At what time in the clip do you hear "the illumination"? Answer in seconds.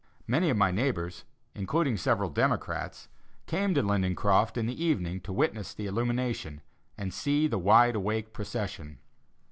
5.75-6.61